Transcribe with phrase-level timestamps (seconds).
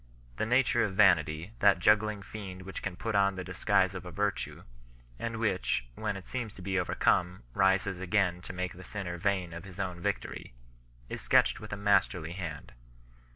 [0.37, 4.03] The nature of vanity, that juggling fiend which can put on the dis guise of
[4.03, 4.63] a virtue,
[5.19, 9.19] and which, when it seems to be over come, rises again to make the sinner
[9.19, 10.53] vain of his own victory
[11.07, 12.73] 9, is sketched with a masterly hand.